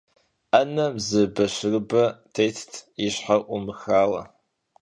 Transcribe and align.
Ӏэнэм 0.49 0.93
зы 1.07 1.21
бащырыбэ 1.35 2.03
тетт, 2.33 2.71
и 3.05 3.07
щхьэр 3.13 3.41
Ӏумыхауэ. 3.47 4.21